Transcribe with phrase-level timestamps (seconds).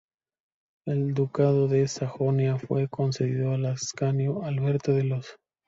[0.87, 5.33] El ducado de Sajonia fue concedido al ascanio Alberto el Oso.